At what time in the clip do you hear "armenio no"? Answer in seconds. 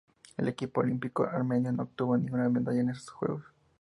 1.25-1.83